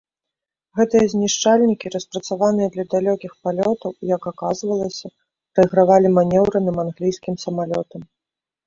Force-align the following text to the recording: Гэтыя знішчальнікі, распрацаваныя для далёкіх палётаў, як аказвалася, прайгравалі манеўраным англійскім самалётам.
Гэтыя 0.77 1.05
знішчальнікі, 1.13 1.91
распрацаваныя 1.95 2.71
для 2.77 2.85
далёкіх 2.93 3.31
палётаў, 3.43 3.91
як 4.15 4.21
аказвалася, 4.35 5.07
прайгравалі 5.53 6.07
манеўраным 6.19 6.77
англійскім 6.87 7.35
самалётам. 7.47 8.01